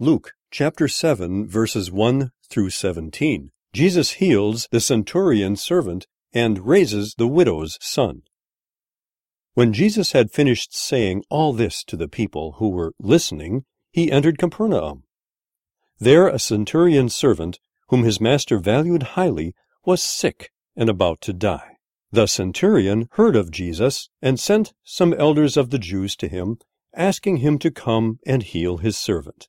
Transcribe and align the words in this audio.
Luke 0.00 0.34
chapter 0.52 0.86
7 0.86 1.48
verses 1.48 1.90
1 1.90 2.30
through 2.48 2.70
17. 2.70 3.50
Jesus 3.72 4.12
heals 4.12 4.68
the 4.70 4.80
centurion's 4.80 5.60
servant 5.60 6.06
and 6.32 6.64
raises 6.64 7.16
the 7.18 7.26
widow's 7.26 7.76
son. 7.80 8.22
When 9.54 9.72
Jesus 9.72 10.12
had 10.12 10.30
finished 10.30 10.72
saying 10.72 11.24
all 11.30 11.52
this 11.52 11.82
to 11.82 11.96
the 11.96 12.06
people 12.06 12.52
who 12.58 12.68
were 12.68 12.92
listening, 13.00 13.64
he 13.90 14.12
entered 14.12 14.38
Capernaum. 14.38 15.02
There 15.98 16.28
a 16.28 16.38
centurion's 16.38 17.16
servant, 17.16 17.58
whom 17.88 18.04
his 18.04 18.20
master 18.20 18.60
valued 18.60 19.02
highly, 19.02 19.52
was 19.84 20.00
sick 20.00 20.52
and 20.76 20.88
about 20.88 21.20
to 21.22 21.32
die. 21.32 21.72
The 22.12 22.28
centurion 22.28 23.08
heard 23.14 23.34
of 23.34 23.50
Jesus 23.50 24.10
and 24.22 24.38
sent 24.38 24.74
some 24.84 25.12
elders 25.14 25.56
of 25.56 25.70
the 25.70 25.78
Jews 25.80 26.14
to 26.18 26.28
him, 26.28 26.58
asking 26.94 27.38
him 27.38 27.58
to 27.58 27.72
come 27.72 28.20
and 28.24 28.44
heal 28.44 28.76
his 28.76 28.96
servant. 28.96 29.48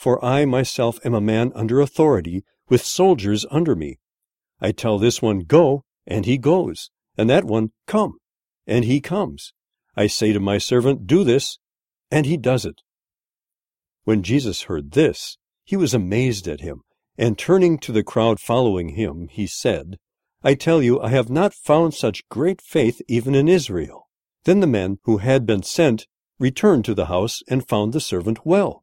for 0.00 0.24
I 0.24 0.46
myself 0.46 0.98
am 1.04 1.12
a 1.12 1.20
man 1.20 1.52
under 1.54 1.78
authority, 1.78 2.42
with 2.70 2.82
soldiers 2.82 3.44
under 3.50 3.76
me. 3.76 3.98
I 4.58 4.72
tell 4.72 4.98
this 4.98 5.20
one, 5.20 5.40
Go, 5.40 5.84
and 6.06 6.24
he 6.24 6.38
goes, 6.38 6.90
and 7.18 7.28
that 7.28 7.44
one, 7.44 7.72
Come, 7.86 8.14
and 8.66 8.86
he 8.86 9.02
comes. 9.02 9.52
I 9.94 10.06
say 10.06 10.32
to 10.32 10.40
my 10.40 10.56
servant, 10.56 11.06
Do 11.06 11.22
this, 11.22 11.58
and 12.10 12.24
he 12.24 12.38
does 12.38 12.64
it. 12.64 12.80
When 14.04 14.22
Jesus 14.22 14.62
heard 14.62 14.92
this, 14.92 15.36
he 15.64 15.76
was 15.76 15.92
amazed 15.92 16.48
at 16.48 16.62
him, 16.62 16.80
and 17.18 17.36
turning 17.36 17.76
to 17.80 17.92
the 17.92 18.02
crowd 18.02 18.40
following 18.40 18.96
him, 18.96 19.28
he 19.30 19.46
said, 19.46 19.98
I 20.42 20.54
tell 20.54 20.82
you, 20.82 20.98
I 21.02 21.10
have 21.10 21.28
not 21.28 21.52
found 21.52 21.92
such 21.92 22.26
great 22.30 22.62
faith 22.62 23.02
even 23.06 23.34
in 23.34 23.48
Israel. 23.48 24.08
Then 24.44 24.60
the 24.60 24.66
men 24.66 24.96
who 25.02 25.18
had 25.18 25.44
been 25.44 25.62
sent 25.62 26.06
returned 26.38 26.86
to 26.86 26.94
the 26.94 27.06
house 27.06 27.42
and 27.50 27.68
found 27.68 27.92
the 27.92 28.00
servant 28.00 28.46
well. 28.46 28.82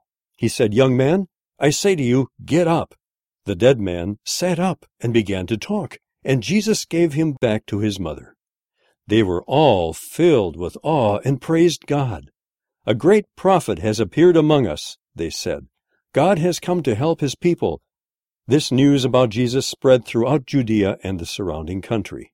He 0.41 0.47
said, 0.47 0.73
Young 0.73 0.97
man, 0.97 1.27
I 1.59 1.69
say 1.69 1.95
to 1.95 2.01
you, 2.01 2.29
get 2.43 2.67
up. 2.67 2.95
The 3.45 3.53
dead 3.53 3.79
man 3.79 4.17
sat 4.25 4.57
up 4.57 4.87
and 4.99 5.13
began 5.13 5.45
to 5.45 5.55
talk, 5.55 5.99
and 6.23 6.41
Jesus 6.41 6.83
gave 6.83 7.13
him 7.13 7.33
back 7.39 7.67
to 7.67 7.77
his 7.77 7.99
mother. 7.99 8.35
They 9.05 9.21
were 9.21 9.43
all 9.43 9.93
filled 9.93 10.57
with 10.57 10.79
awe 10.81 11.19
and 11.23 11.39
praised 11.39 11.85
God. 11.85 12.31
A 12.87 12.95
great 12.95 13.25
prophet 13.37 13.77
has 13.79 13.99
appeared 13.99 14.35
among 14.35 14.65
us, 14.65 14.97
they 15.13 15.29
said. 15.29 15.67
God 16.11 16.39
has 16.39 16.59
come 16.59 16.81
to 16.81 16.95
help 16.95 17.21
his 17.21 17.35
people. 17.35 17.79
This 18.47 18.71
news 18.71 19.05
about 19.05 19.29
Jesus 19.29 19.67
spread 19.67 20.05
throughout 20.05 20.47
Judea 20.47 20.97
and 21.03 21.19
the 21.19 21.27
surrounding 21.27 21.83
country. 21.83 22.33